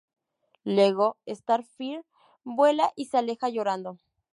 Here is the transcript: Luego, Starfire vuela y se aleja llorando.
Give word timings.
Luego, 0.63 1.17
Starfire 1.29 2.01
vuela 2.43 2.91
y 2.95 3.05
se 3.05 3.19
aleja 3.19 3.49
llorando. 3.49 3.99